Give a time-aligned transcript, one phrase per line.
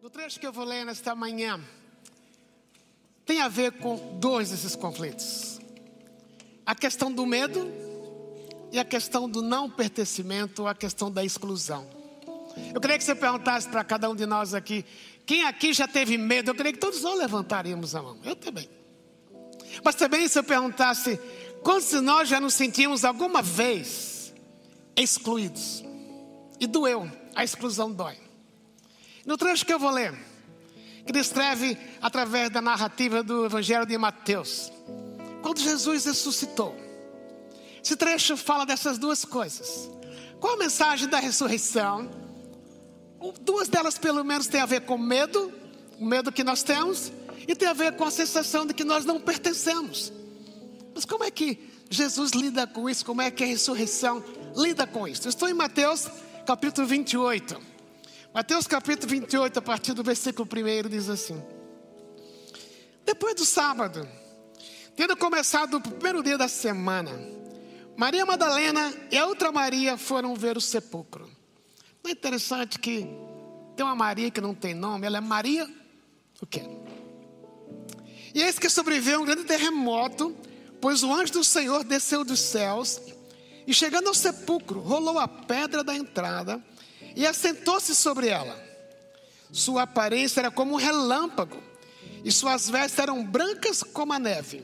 [0.00, 1.60] No trecho que eu vou ler nesta manhã,
[3.26, 5.60] tem a ver com dois desses conflitos:
[6.64, 7.68] a questão do medo
[8.70, 11.88] e a questão do não pertencimento, a questão da exclusão.
[12.72, 14.84] Eu queria que você perguntasse para cada um de nós aqui:
[15.26, 16.52] quem aqui já teve medo?
[16.52, 18.20] Eu queria que todos nós levantaríamos a mão.
[18.24, 18.70] Eu também.
[19.84, 21.18] Mas também se eu perguntasse:
[21.64, 24.32] quantos de nós já nos sentimos alguma vez
[24.96, 25.82] excluídos?
[26.60, 28.27] E doeu, a exclusão dói.
[29.28, 30.14] No trecho que eu vou ler,
[31.04, 34.72] que descreve através da narrativa do Evangelho de Mateus,
[35.42, 36.74] quando Jesus ressuscitou.
[37.84, 39.90] Esse trecho fala dessas duas coisas.
[40.40, 42.10] Qual a mensagem da ressurreição?
[43.42, 45.52] Duas delas, pelo menos, tem a ver com medo,
[46.00, 47.12] o medo que nós temos,
[47.46, 50.10] e tem a ver com a sensação de que nós não pertencemos.
[50.94, 53.04] Mas como é que Jesus lida com isso?
[53.04, 54.24] Como é que a ressurreição
[54.56, 55.28] lida com isso?
[55.28, 56.08] estou em Mateus
[56.46, 57.77] capítulo 28.
[58.32, 61.42] Mateus capítulo 28, a partir do versículo 1, diz assim:
[63.04, 64.06] Depois do sábado,
[64.94, 67.10] tendo começado o primeiro dia da semana,
[67.96, 71.28] Maria Madalena e a outra Maria foram ver o sepulcro.
[72.04, 73.08] Não é interessante que
[73.74, 75.68] tem uma Maria que não tem nome, ela é Maria
[76.40, 76.62] o quê?
[78.34, 80.36] E eis que sobreviveu um grande terremoto,
[80.80, 83.00] pois o anjo do Senhor desceu dos céus
[83.66, 86.62] e chegando ao sepulcro, rolou a pedra da entrada
[87.18, 88.56] e assentou-se sobre ela.
[89.50, 91.60] Sua aparência era como um relâmpago,
[92.24, 94.62] e suas vestes eram brancas como a neve.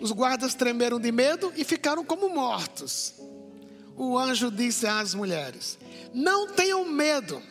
[0.00, 3.12] Os guardas tremeram de medo e ficaram como mortos.
[3.94, 5.78] O anjo disse às mulheres:
[6.14, 7.42] Não tenham medo.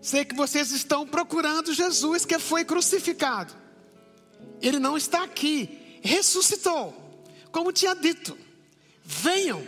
[0.00, 3.52] Sei que vocês estão procurando Jesus que foi crucificado.
[4.62, 6.94] Ele não está aqui, ressuscitou,
[7.50, 8.38] como tinha dito.
[9.02, 9.66] Venham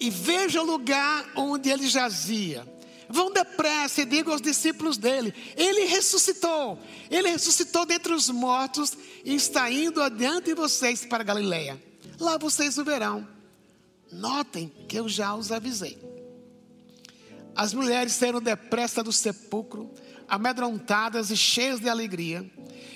[0.00, 2.66] e veja o lugar onde ele jazia.
[3.08, 6.78] Vão depressa e digam aos discípulos dele: Ele ressuscitou,
[7.10, 11.80] ele ressuscitou dentre os mortos e está indo adiante de vocês para Galiléia.
[12.18, 13.26] Lá vocês o verão.
[14.10, 15.98] Notem que eu já os avisei.
[17.54, 19.90] As mulheres saíram depressa do sepulcro,
[20.28, 22.48] amedrontadas e cheias de alegria,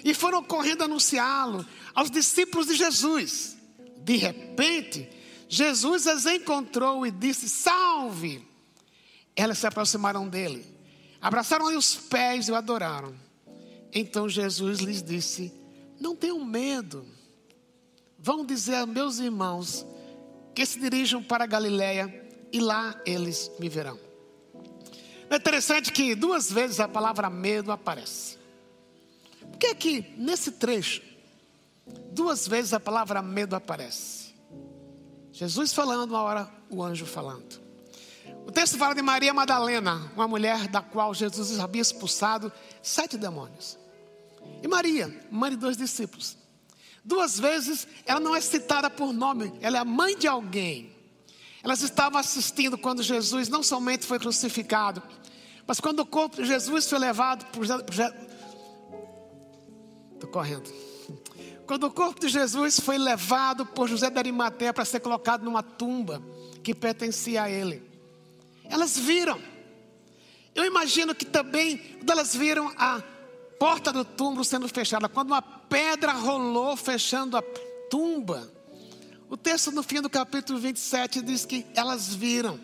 [0.04, 3.56] e foram correndo anunciá-lo aos discípulos de Jesus.
[3.98, 5.08] De repente,
[5.54, 8.44] Jesus as encontrou e disse: Salve!
[9.36, 10.66] Elas se aproximaram dele,
[11.20, 13.14] abraçaram-lhe os pés e o adoraram.
[13.92, 15.54] Então Jesus lhes disse:
[16.00, 17.06] Não tenham medo.
[18.18, 19.86] Vão dizer a meus irmãos
[20.56, 23.98] que se dirijam para Galiléia e lá eles me verão.
[25.30, 28.38] É interessante que duas vezes a palavra medo aparece.
[29.52, 31.00] Por que é que nesse trecho,
[32.10, 34.23] duas vezes a palavra medo aparece?
[35.34, 37.60] Jesus falando, uma hora o anjo falando.
[38.46, 43.76] O texto fala de Maria Madalena, uma mulher da qual Jesus havia expulsado sete demônios.
[44.62, 46.36] E Maria, mãe de dois discípulos.
[47.04, 50.94] Duas vezes ela não é citada por nome, ela é a mãe de alguém.
[51.64, 55.02] Elas estavam assistindo quando Jesus não somente foi crucificado,
[55.66, 57.64] mas quando o corpo de Jesus foi levado por.
[57.64, 57.82] Estou
[60.30, 60.93] correndo.
[61.66, 65.62] Quando o corpo de Jesus foi levado por José de Arimateia para ser colocado numa
[65.62, 66.22] tumba
[66.62, 67.82] que pertencia a ele,
[68.64, 69.40] elas viram.
[70.54, 73.02] Eu imagino que também, quando elas viram a
[73.58, 77.42] porta do túmulo sendo fechada, quando uma pedra rolou fechando a
[77.90, 78.52] tumba,
[79.28, 82.60] o texto no fim do capítulo 27 diz que elas viram.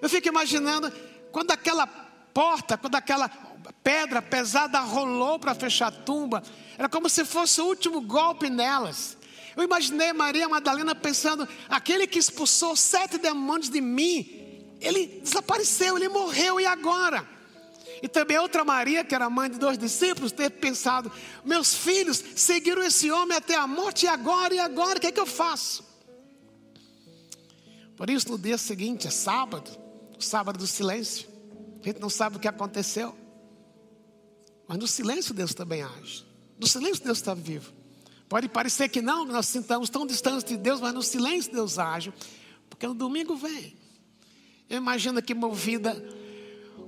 [0.00, 0.92] Eu fico imaginando
[1.32, 3.28] quando aquela porta, quando aquela
[3.82, 6.42] pedra pesada rolou para fechar a tumba,
[6.78, 9.16] era como se fosse o último golpe nelas.
[9.56, 16.08] Eu imaginei Maria Madalena pensando: aquele que expulsou sete demônios de mim, ele desapareceu, ele
[16.08, 17.26] morreu, e agora?
[18.02, 21.12] E também outra Maria, que era mãe de dois discípulos, ter pensado:
[21.44, 24.54] meus filhos seguiram esse homem até a morte, e agora?
[24.54, 24.98] E agora?
[24.98, 25.84] O que é que eu faço?
[27.96, 29.70] Por isso, no dia seguinte, é sábado,
[30.18, 31.28] o sábado do silêncio,
[31.82, 33.14] a gente não sabe o que aconteceu.
[34.70, 36.24] Mas no silêncio Deus também age.
[36.56, 37.72] No silêncio Deus está vivo.
[38.28, 42.14] Pode parecer que não, nós sintamos tão distantes de Deus, mas no silêncio Deus age.
[42.68, 43.76] Porque no domingo vem.
[44.68, 46.00] Eu imagino que movida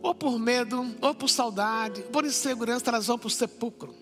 [0.01, 3.93] ou por medo, ou por saudade, por insegurança, elas vão para o sepulcro.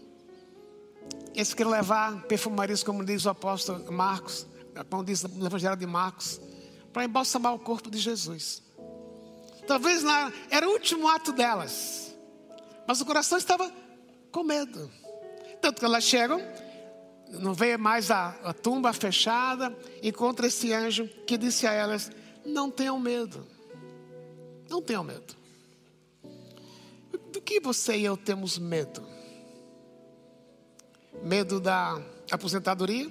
[1.35, 4.47] Eles querem levar perfumarias, como diz o apóstolo Marcos,
[4.91, 6.39] como diz no Evangelho de Marcos,
[6.93, 8.63] para embalsamar o corpo de Jesus.
[9.67, 10.03] Talvez
[10.51, 12.10] era o último ato delas.
[12.91, 13.73] Mas o coração estava
[14.33, 14.91] com medo.
[15.63, 16.41] Tanto que elas chegam,
[17.29, 19.73] não vê mais a, a tumba fechada,
[20.03, 22.11] encontra esse anjo que disse a elas:
[22.45, 23.47] Não tenham medo.
[24.69, 25.37] Não tenham medo.
[27.33, 29.07] do que você e eu temos medo?
[31.23, 31.97] Medo da
[32.29, 33.09] aposentadoria?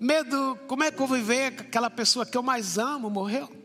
[0.00, 3.63] Medo, como é que eu vou viver aquela pessoa que eu mais amo morreu?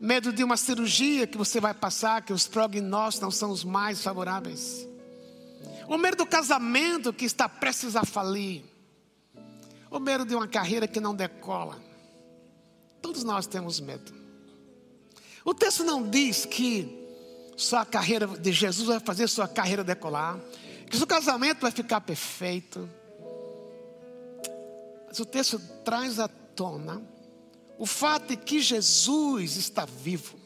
[0.00, 4.00] Medo de uma cirurgia que você vai passar, que os prognósticos não são os mais
[4.00, 4.86] favoráveis.
[5.88, 8.64] O medo do casamento que está prestes a falir.
[9.90, 11.82] O medo de uma carreira que não decola.
[13.02, 14.12] Todos nós temos medo.
[15.44, 17.06] O texto não diz que
[17.56, 20.38] sua carreira de Jesus vai fazer sua carreira decolar,
[20.88, 22.88] que seu casamento vai ficar perfeito.
[25.08, 27.02] Mas o texto traz à tona
[27.78, 30.36] o fato de que Jesus está vivo.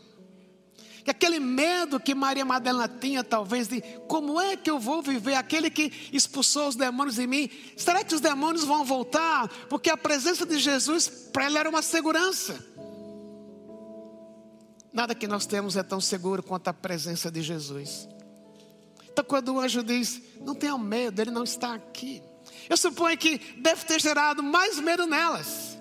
[1.05, 5.34] Que aquele medo que Maria Madalena tinha, talvez, de como é que eu vou viver,
[5.34, 9.49] aquele que expulsou os demônios em mim, será que os demônios vão voltar?
[9.69, 12.64] Porque a presença de Jesus para ela era uma segurança.
[14.93, 18.06] Nada que nós temos é tão seguro quanto a presença de Jesus.
[19.11, 22.23] Então, quando o anjo diz, não tenham medo, ele não está aqui.
[22.69, 25.72] Eu suponho que deve ter gerado mais medo nelas.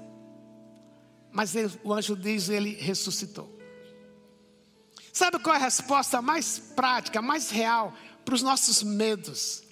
[1.31, 3.60] Mas ele, o anjo diz, ele ressuscitou.
[5.13, 7.94] Sabe qual é a resposta mais prática, mais real
[8.24, 9.63] para os nossos medos?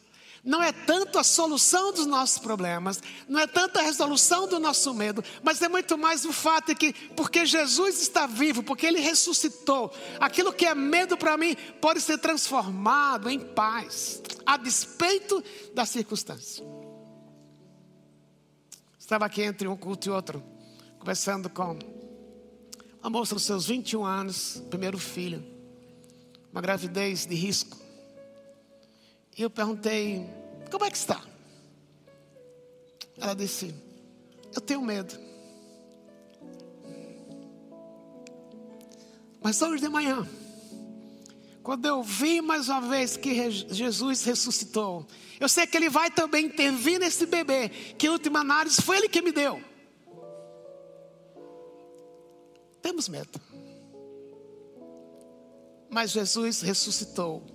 [0.44, 4.94] Não é tanto a solução dos nossos problemas, não é tanto a resolução do nosso
[4.94, 9.01] medo, mas é muito mais o fato de que, porque Jesus está vivo, porque Ele
[9.01, 15.85] ressuscitou, aquilo que é medo para mim pode ser transformado em paz, a despeito da
[15.85, 16.65] circunstância.
[18.97, 20.44] Estava aqui entre um culto e outro,
[21.00, 21.80] conversando com
[23.01, 25.44] uma moça dos seus 21 anos, primeiro filho,
[26.51, 27.78] uma gravidez de risco.
[29.38, 30.30] E eu perguntei:
[30.69, 31.24] Como é que está?
[33.18, 33.74] Ela disse:
[34.54, 35.18] Eu tenho medo.
[39.42, 40.28] Mas hoje de manhã,
[41.63, 45.07] quando eu vi mais uma vez que Jesus ressuscitou,
[45.40, 49.07] eu sei que Ele vai também intervir nesse bebê, que em última análise foi Ele
[49.07, 49.69] que me deu.
[52.89, 53.39] Temos medo.
[55.91, 57.45] Mas Jesus ressuscitou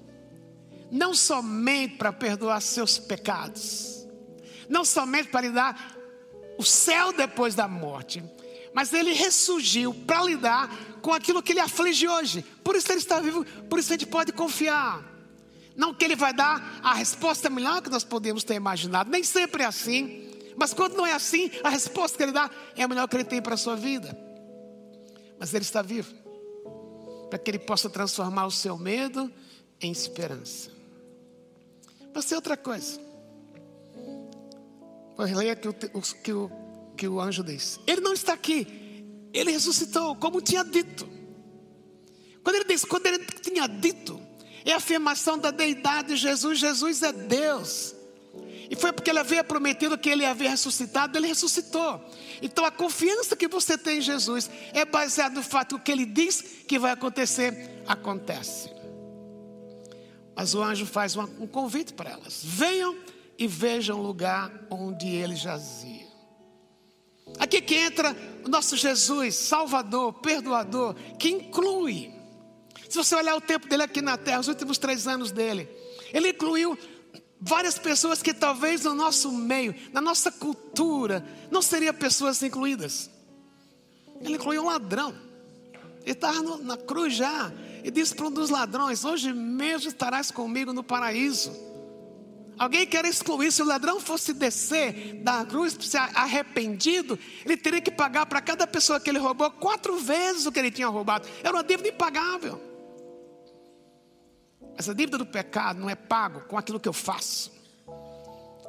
[0.93, 4.07] não somente para perdoar seus pecados,
[4.69, 5.97] não somente para lhe dar
[6.57, 8.23] o céu depois da morte,
[8.73, 10.71] mas ele ressurgiu para lidar
[11.03, 12.43] com aquilo que ele aflige hoje.
[12.63, 15.03] Por isso ele está vivo, por isso a gente pode confiar.
[15.75, 19.65] Não que ele vai dar a resposta melhor que nós podemos ter imaginado, nem sempre
[19.65, 20.31] é assim.
[20.57, 23.25] Mas quando não é assim, a resposta que ele dá é a melhor que ele
[23.25, 24.23] tem para a sua vida.
[25.39, 26.15] Mas ele está vivo
[27.29, 29.33] para que ele possa transformar o seu medo
[29.81, 30.71] em esperança.
[32.15, 33.01] Mas tem outra coisa.
[35.19, 36.51] Leia que o, que, o,
[36.97, 37.81] que o anjo diz.
[37.87, 38.67] Ele não está aqui.
[39.33, 41.09] Ele ressuscitou, como tinha dito.
[42.43, 44.21] Quando ele diz, quando ele tinha dito,
[44.65, 46.59] é a afirmação da deidade de Jesus.
[46.59, 47.95] Jesus é Deus.
[48.71, 52.01] E foi porque ele havia prometido que ele havia ressuscitado, ele ressuscitou.
[52.41, 56.43] Então a confiança que você tem em Jesus é baseada no fato que ele diz
[56.67, 58.71] que vai acontecer, acontece.
[60.35, 62.97] Mas o anjo faz um convite para elas: venham
[63.39, 66.05] e vejam o lugar onde ele jazia.
[67.39, 72.13] Aqui que entra o nosso Jesus, Salvador, Perdoador, que inclui.
[72.89, 75.69] Se você olhar o tempo dele aqui na terra, os últimos três anos dele,
[76.13, 76.79] ele incluiu
[77.45, 83.11] várias pessoas que talvez no nosso meio, na nossa cultura, não seriam pessoas incluídas.
[84.23, 85.15] Ele incluiu um ladrão.
[86.03, 90.73] Ele estava na cruz já e disse para um dos ladrões: Hoje mesmo estarás comigo
[90.73, 91.53] no paraíso.
[92.57, 97.91] Alguém quer excluir, se o ladrão fosse descer da cruz, se arrependido, ele teria que
[97.91, 101.29] pagar para cada pessoa que ele roubou quatro vezes o que ele tinha roubado.
[101.43, 102.74] Era uma dívida impagável.
[104.77, 107.53] Essa dívida do pecado não é pago com aquilo que eu faço,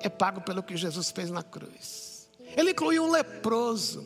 [0.01, 2.27] é pago pelo que Jesus fez na cruz.
[2.55, 4.05] Ele incluiu um leproso.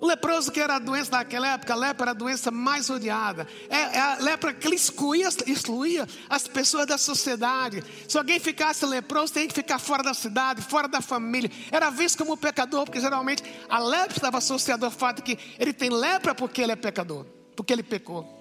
[0.00, 3.46] O leproso que era a doença daquela época, a lepra era a doença mais odiada.
[3.68, 7.84] É, é a lepra que excluía, excluía as pessoas da sociedade.
[8.08, 11.50] Se alguém ficasse leproso, tinha que ficar fora da cidade, fora da família.
[11.70, 15.90] Era visto como pecador, porque geralmente a lepra estava associada ao fato que ele tem
[15.90, 18.39] lepra porque ele é pecador, porque ele pecou.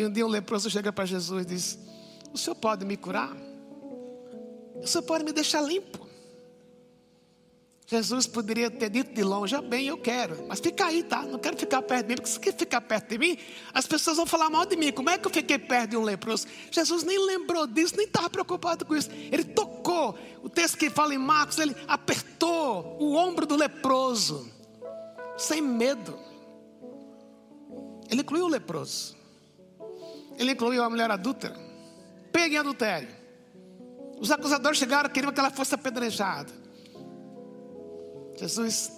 [0.00, 1.78] E um dia um leproso chega para Jesus e diz:
[2.32, 3.36] O senhor pode me curar?
[4.76, 6.08] O senhor pode me deixar limpo?
[7.86, 11.22] Jesus poderia ter dito de longe, já bem, eu quero, mas fica aí, tá?
[11.22, 13.36] Não quero ficar perto de mim, porque se quer ficar perto de mim,
[13.74, 14.90] as pessoas vão falar mal de mim.
[14.90, 16.46] Como é que eu fiquei perto de um leproso?
[16.70, 19.10] Jesus nem lembrou disso, nem estava preocupado com isso.
[19.10, 24.50] Ele tocou, o texto que fala em Marcos, ele apertou o ombro do leproso,
[25.36, 26.18] sem medo.
[28.08, 29.19] Ele incluiu o leproso.
[30.40, 31.54] Ele incluiu a mulher adúltera.
[32.32, 33.14] Pega em adultério.
[34.18, 36.50] Os acusadores chegaram, queriam que ela fosse apedrejada.
[38.38, 38.90] Jesus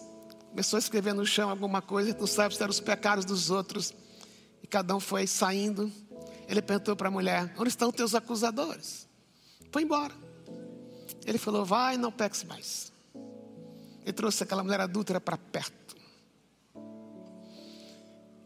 [0.51, 3.93] começou a escrever no chão alguma coisa, não sabe se eram os pecados dos outros.
[4.63, 5.91] E cada um foi saindo.
[6.47, 9.09] Ele perguntou para a mulher: Onde estão teus acusadores?
[9.73, 10.15] Foi embora.
[11.27, 12.93] Ele falou: Vai, não peques mais.
[14.03, 15.97] Ele trouxe aquela mulher adúltera para perto.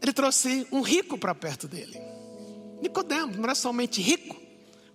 [0.01, 2.16] Ele trouxe um rico para perto dele.
[2.81, 4.35] Nicodemos não era somente rico,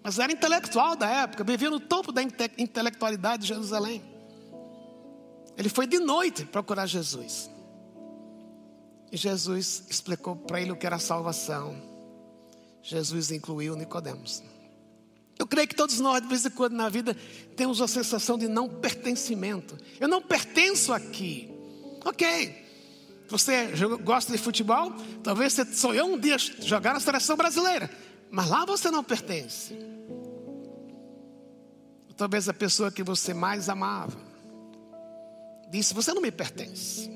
[0.02, 4.02] mas era intelectual da época, vivia no topo da inte intelectualidade de Jerusalém.
[5.56, 7.50] Ele foi de noite procurar Jesus.
[9.10, 11.76] E Jesus explicou para ele o que era salvação.
[12.82, 14.42] Jesus incluiu Nicodemos.
[15.38, 17.16] Eu creio que todos nós, de vez em quando na vida,
[17.56, 19.76] temos a sensação de não pertencimento.
[20.00, 21.50] Eu não pertenço aqui.
[22.04, 22.61] Ok.
[23.32, 23.72] Você
[24.02, 24.92] gosta de futebol?
[25.22, 27.90] Talvez você sonhou um dia jogar na seleção brasileira.
[28.30, 29.74] Mas lá você não pertence.
[32.14, 34.18] Talvez a pessoa que você mais amava
[35.70, 37.10] disse: Você não me pertence.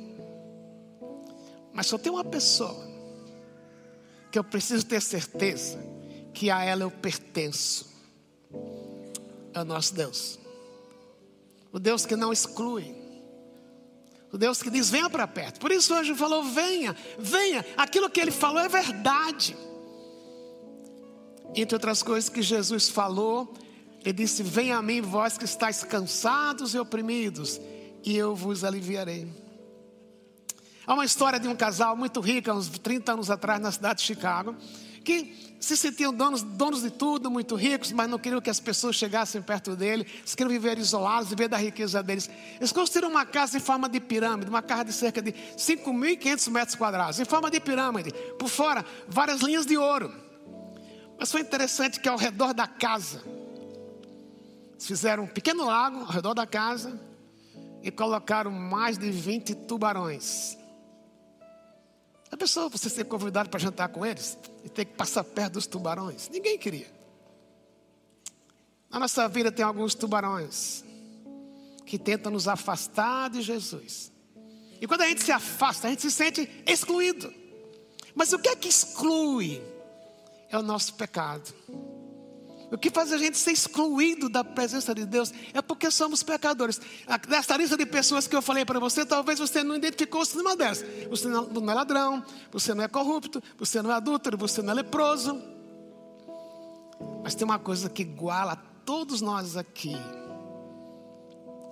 [1.75, 2.89] Mas só tem uma pessoa
[4.33, 5.79] que eu preciso ter certeza
[6.33, 7.95] que a ela eu pertenço.
[9.53, 10.39] É o nosso Deus.
[11.71, 13.06] O Deus que não exclui.
[14.33, 15.61] O Deus que diz: venha para perto.
[15.61, 17.65] Por isso hoje falou: venha, venha.
[17.77, 19.57] Aquilo que ele falou é verdade.
[21.55, 23.55] Entre outras coisas que Jesus falou,
[24.05, 27.61] ele disse: Venha a mim, vós que estáis cansados e oprimidos,
[28.05, 29.27] e eu vos aliviarei.
[30.87, 34.05] Há uma história de um casal muito rico, uns 30 anos atrás, na cidade de
[34.05, 34.55] Chicago,
[35.07, 38.97] que se sentiam donos, donos de tudo, muito ricos, mas não queriam que as pessoas
[38.97, 42.29] chegassem perto dele, eles queriam viver isolados, viver da riqueza deles.
[42.57, 46.75] Eles construíram uma casa em forma de pirâmide, uma casa de cerca de 5.500 metros
[46.75, 50.13] quadrados, em forma de pirâmide, por fora, várias linhas de ouro.
[51.19, 53.23] Mas foi interessante que ao redor da casa,
[54.73, 57.01] eles fizeram um pequeno lago ao redor da casa,
[57.87, 60.59] e colocaram mais de 20 tubarões.
[62.31, 65.67] A pessoa, você ser convidado para jantar com eles e ter que passar perto dos
[65.67, 66.29] tubarões.
[66.29, 66.91] Ninguém queria.
[68.91, 70.85] Na nossa vida tem alguns tubarões
[71.85, 74.13] que tentam nos afastar de Jesus.
[74.81, 77.33] E quando a gente se afasta, a gente se sente excluído.
[78.15, 79.63] Mas o que é que exclui?
[80.51, 81.55] É o nosso pecado.
[82.71, 86.81] O que faz a gente ser excluído da presença de Deus é porque somos pecadores.
[87.29, 90.85] Desta lista de pessoas que eu falei para você, talvez você não identificou-se numa delas.
[91.09, 94.75] Você não é ladrão, você não é corrupto, você não é adúltero, você não é
[94.75, 95.41] leproso.
[97.23, 99.95] Mas tem uma coisa que iguala todos nós aqui: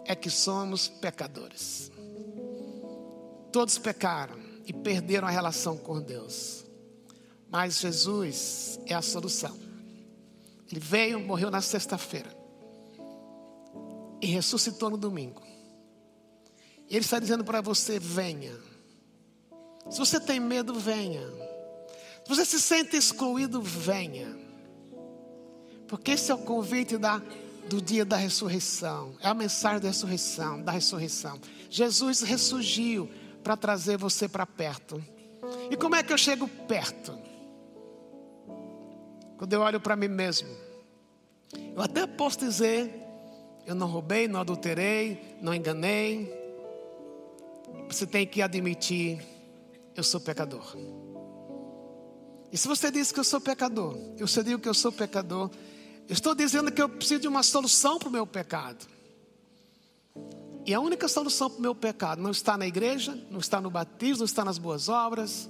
[0.04, 1.90] é que somos pecadores.
[3.50, 4.36] Todos pecaram
[4.66, 6.64] e perderam a relação com Deus.
[7.50, 9.63] Mas Jesus é a solução.
[10.74, 12.28] Ele veio, morreu na sexta-feira
[14.20, 15.40] e ressuscitou no domingo.
[16.90, 18.58] E Ele está dizendo para você: venha.
[19.88, 21.24] Se você tem medo, venha.
[22.24, 24.36] Se você se sente excluído, venha.
[25.86, 27.22] Porque esse é o convite da,
[27.68, 29.14] do dia da ressurreição.
[29.20, 31.40] É a mensagem da ressurreição, da ressurreição.
[31.70, 33.08] Jesus ressurgiu
[33.44, 35.00] para trazer você para perto.
[35.70, 37.16] E como é que eu chego perto?
[39.36, 40.63] Quando eu olho para mim mesmo,
[41.74, 42.92] eu até posso dizer:
[43.66, 46.32] eu não roubei, não adulterei, não enganei.
[47.88, 49.24] Você tem que admitir:
[49.94, 50.76] eu sou pecador.
[52.52, 55.50] E se você diz que eu sou pecador, eu sei digo que eu sou pecador,
[56.08, 58.86] eu estou dizendo que eu preciso de uma solução para o meu pecado.
[60.66, 63.70] E a única solução para o meu pecado não está na igreja, não está no
[63.70, 65.48] batismo, não está nas boas obras,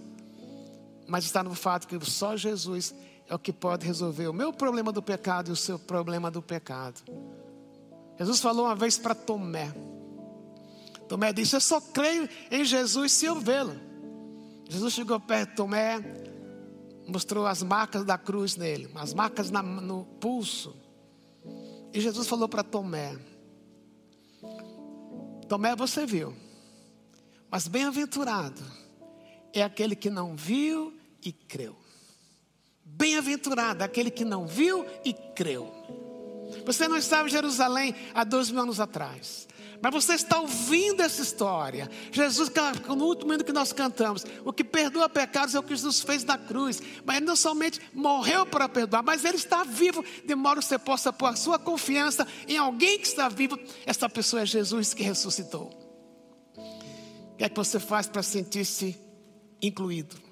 [1.06, 2.94] mas está no fato que só Jesus
[3.28, 6.42] é o que pode resolver o meu problema do pecado e o seu problema do
[6.42, 7.02] pecado.
[8.18, 9.72] Jesus falou uma vez para Tomé.
[11.08, 13.74] Tomé disse: Eu só creio em Jesus se eu vê-lo.
[14.68, 16.02] Jesus chegou perto de Tomé,
[17.06, 20.76] mostrou as marcas da cruz nele, as marcas na, no pulso.
[21.92, 23.16] E Jesus falou para Tomé:
[25.48, 26.34] Tomé, você viu,
[27.50, 28.62] mas bem-aventurado
[29.52, 31.83] é aquele que não viu e creu.
[32.96, 35.72] Bem-aventurado aquele que não viu e creu.
[36.64, 39.48] Você não estava em Jerusalém há dois mil anos atrás.
[39.82, 41.90] Mas você está ouvindo essa história.
[42.10, 42.50] Jesus,
[42.86, 46.24] no último hino que nós cantamos, o que perdoa pecados é o que Jesus fez
[46.24, 46.80] na cruz.
[47.04, 50.78] Mas ele não somente morreu para perdoar, mas ele está vivo, de modo que você
[50.78, 53.58] possa pôr a sua confiança em alguém que está vivo.
[53.84, 55.70] Essa pessoa é Jesus que ressuscitou.
[56.56, 58.98] O que é que você faz para sentir-se
[59.60, 60.23] incluído?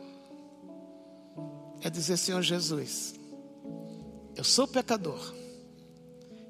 [1.82, 3.14] É dizer: Senhor Jesus,
[4.34, 5.20] Eu sou pecador.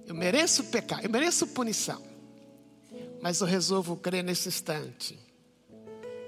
[0.06, 2.02] Eu mereço pecar, eu mereço punição.
[3.20, 5.18] Mas eu resolvo crer nesse instante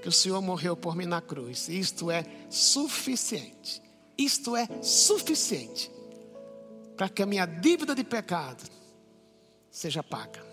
[0.03, 1.69] que o Senhor morreu por mim na cruz.
[1.69, 3.83] Isto é suficiente.
[4.17, 5.91] Isto é suficiente
[6.97, 8.63] para que a minha dívida de pecado
[9.71, 10.45] seja paga.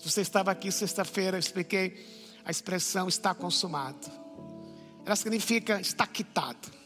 [0.00, 2.06] Você estava aqui sexta-feira, eu expliquei
[2.44, 4.10] a expressão está consumado.
[5.04, 6.81] Ela significa está quitado.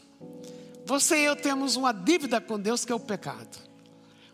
[0.87, 3.57] Você e eu temos uma dívida com Deus que é o pecado.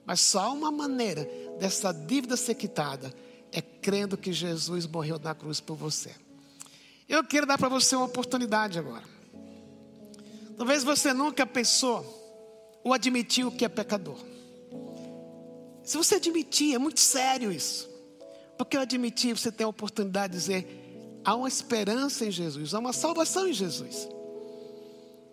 [0.06, 1.28] Mas só uma maneira
[1.60, 3.12] dessa dívida ser quitada
[3.52, 6.12] é crendo que Jesus morreu na cruz por você.
[7.10, 9.04] Eu quero dar para você uma oportunidade agora.
[10.56, 12.06] Talvez você nunca pensou
[12.84, 14.20] ou admitiu que é pecador.
[15.84, 17.90] Se você admitir, é muito sério isso.
[18.60, 22.80] Porque eu admitir, você tem a oportunidade de dizer: há uma esperança em Jesus, há
[22.80, 24.08] uma salvação em Jesus.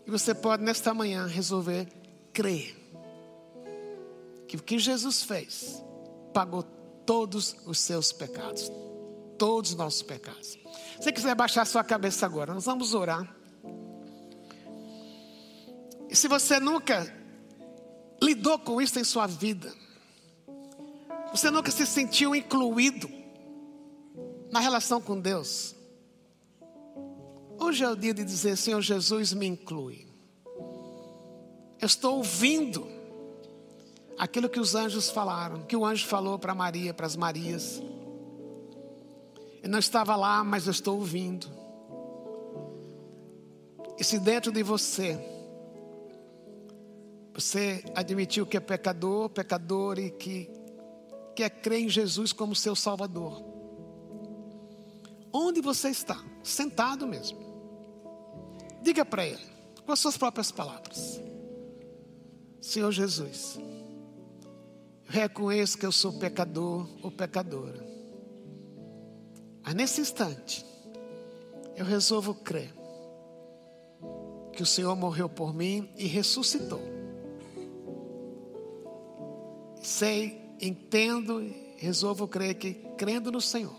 [0.06, 1.86] E você pode, nesta manhã, resolver
[2.32, 2.76] crer
[4.48, 5.82] que o que Jesus fez
[6.32, 6.64] pagou
[7.06, 8.70] todos os seus pecados,
[9.38, 10.48] todos os nossos pecados.
[10.48, 13.36] Se você quiser baixar sua cabeça agora, nós vamos orar.
[16.08, 17.06] E se você nunca
[18.20, 19.72] lidou com isso em sua vida,
[21.32, 23.08] você nunca se sentiu incluído
[24.50, 25.76] na relação com Deus,
[27.60, 30.06] hoje é o dia de dizer: Senhor Jesus, me inclui.
[31.80, 32.86] Eu estou ouvindo
[34.18, 37.82] aquilo que os anjos falaram, que o anjo falou para Maria, para as Marias.
[39.62, 41.48] Eu não estava lá, mas eu estou ouvindo.
[43.98, 45.18] E se dentro de você,
[47.32, 50.50] você admitiu que é pecador, pecador e que
[51.34, 53.42] quer crer em Jesus como seu Salvador.
[55.32, 56.22] Onde você está?
[56.42, 57.49] Sentado mesmo.
[58.82, 59.44] Diga para Ele,
[59.84, 61.20] com as suas próprias palavras:
[62.60, 63.58] Senhor Jesus,
[65.06, 67.88] reconheço que eu sou pecador ou pecadora.
[69.62, 70.64] Mas nesse instante,
[71.76, 72.74] eu resolvo crer
[74.52, 76.80] que o Senhor morreu por mim e ressuscitou.
[79.82, 83.74] Sei, entendo, resolvo crer que, crendo no Senhor,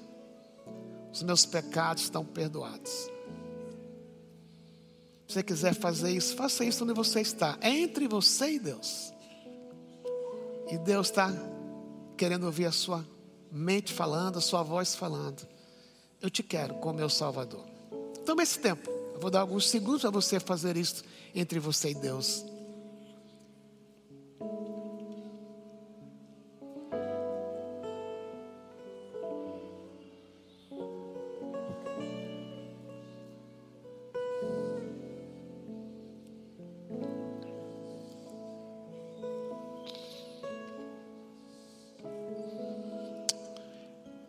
[1.11, 3.09] os meus pecados estão perdoados.
[5.31, 7.57] Se você quiser fazer isso, faça isso onde você está.
[7.61, 9.13] É entre você e Deus.
[10.69, 11.31] E Deus está
[12.17, 13.07] querendo ouvir a sua
[13.49, 15.47] mente falando, a sua voz falando.
[16.21, 17.65] Eu te quero como meu Salvador.
[18.25, 18.89] Tome esse tempo.
[18.89, 21.01] Eu vou dar alguns segundos para você fazer isso
[21.33, 22.43] entre você e Deus.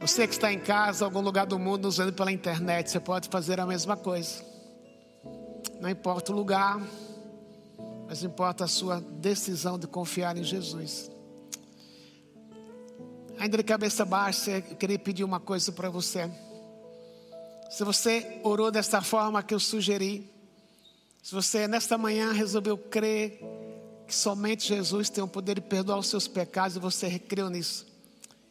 [0.02, 3.28] Você que está em casa, algum lugar do mundo, nos vendo pela internet, você pode
[3.28, 4.44] fazer a mesma coisa.
[5.80, 6.82] Não importa o lugar,
[8.08, 11.08] mas importa a sua decisão de confiar em Jesus.
[13.38, 16.28] Ainda de cabeça baixa, eu queria pedir uma coisa para você.
[17.70, 20.28] Se você orou desta forma que eu sugeri,
[21.22, 23.38] se você nesta manhã resolveu crer
[24.04, 27.86] que somente Jesus tem o poder de perdoar os seus pecados e você creu nisso,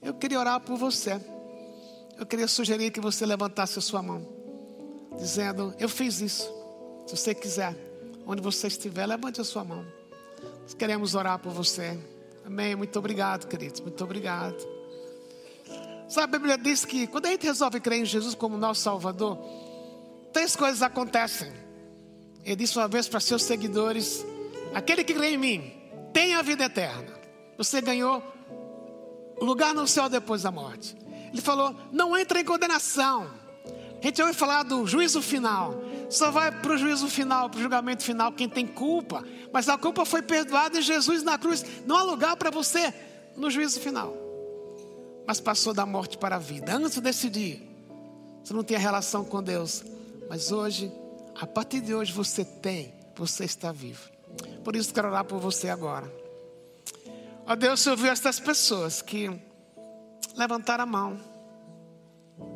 [0.02, 1.20] eu queria orar por você.
[2.22, 4.24] Eu queria sugerir que você levantasse a sua mão,
[5.18, 6.54] dizendo: Eu fiz isso.
[7.08, 7.76] Se você quiser,
[8.28, 9.84] onde você estiver, levante a sua mão.
[10.62, 12.00] Nós queremos orar por você.
[12.46, 12.76] Amém.
[12.76, 13.82] Muito obrigado, queridos.
[13.82, 14.56] Muito obrigado.
[16.08, 19.40] Sabe, a Bíblia diz que quando a gente resolve crer em Jesus como nosso Salvador,
[20.32, 21.52] três coisas acontecem.
[22.46, 24.24] Ele disse uma vez para seus seguidores:
[24.76, 25.74] Aquele que crê em mim
[26.14, 27.20] tem a vida eterna.
[27.58, 28.22] Você ganhou
[29.42, 31.02] lugar no céu depois da morte.
[31.32, 33.30] Ele falou: não entra em condenação.
[34.02, 35.76] A gente ouve falar do juízo final.
[36.10, 39.24] Só vai para o juízo final, para o julgamento final, quem tem culpa.
[39.54, 41.64] Mas a culpa foi perdoada em Jesus na cruz.
[41.86, 42.94] Não há lugar para você
[43.38, 44.14] no juízo final.
[45.26, 46.76] Mas passou da morte para a vida.
[46.76, 47.62] Antes desse dia,
[48.44, 49.84] você não tinha relação com Deus.
[50.28, 50.92] Mas hoje,
[51.40, 52.94] a partir de hoje, você tem.
[53.16, 54.10] Você está vivo.
[54.64, 56.12] Por isso, quero orar por você agora.
[57.46, 59.30] Ó Deus, você ouviu estas pessoas que
[60.36, 61.20] levantar a mão,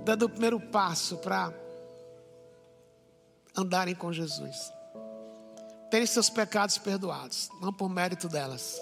[0.03, 1.53] dando o primeiro passo para
[3.55, 4.71] andarem com Jesus,
[5.89, 8.81] terem seus pecados perdoados, não por mérito delas,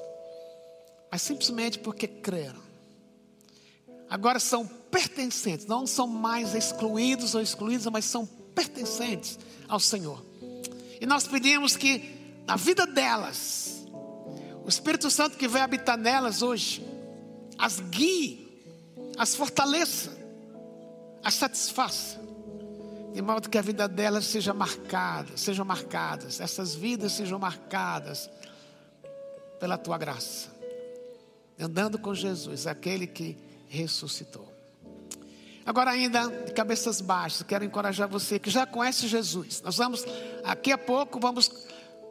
[1.12, 2.62] mas simplesmente porque creram.
[4.10, 10.24] Agora são pertencentes, não são mais excluídos ou excluídos, mas são pertencentes ao Senhor.
[11.02, 13.86] E nós pedimos que na vida delas,
[14.66, 16.86] O Espírito Santo que vai habitar nelas hoje,
[17.58, 18.43] as guie,
[19.18, 20.12] as fortaleça,
[21.24, 22.20] as satisfaça,
[23.14, 28.30] de modo que a vida delas seja marcada, sejam marcadas, essas vidas sejam marcadas
[29.60, 30.50] pela tua graça,
[31.60, 33.38] andando com Jesus, aquele que
[33.70, 34.52] ressuscitou.
[35.66, 39.62] Agora, ainda de cabeças baixas, quero encorajar você que já conhece Jesus.
[39.62, 40.04] Nós vamos,
[40.44, 41.50] aqui a pouco, vamos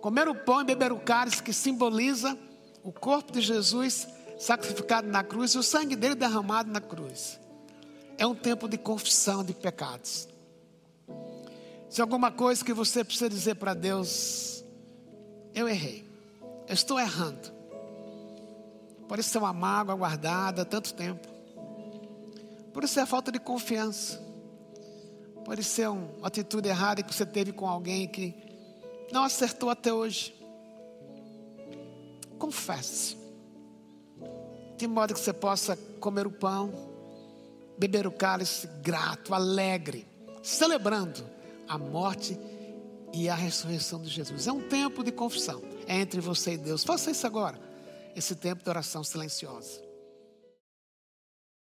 [0.00, 2.36] comer o pão e beber o cálice que simboliza
[2.82, 7.38] o corpo de Jesus sacrificado na cruz o sangue dele derramado na cruz.
[8.18, 10.28] É um tempo de confissão de pecados.
[11.88, 14.64] Se alguma coisa que você precisa dizer para Deus,
[15.54, 16.08] eu errei,
[16.66, 17.52] eu estou errando.
[19.06, 21.28] Pode ser uma mágoa guardada há tanto tempo.
[22.72, 24.18] Pode ser a falta de confiança.
[25.44, 28.34] Pode ser uma atitude errada que você teve com alguém que
[29.12, 30.34] não acertou até hoje.
[32.38, 33.21] Confesse.
[34.76, 36.72] De modo que você possa comer o pão,
[37.78, 40.06] beber o cálice grato, alegre,
[40.42, 41.24] celebrando
[41.68, 42.38] a morte
[43.12, 44.46] e a ressurreição de Jesus.
[44.46, 45.62] É um tempo de confissão.
[45.86, 46.84] É entre você e Deus.
[46.84, 47.58] Faça isso agora.
[48.16, 49.81] Esse tempo de oração silenciosa.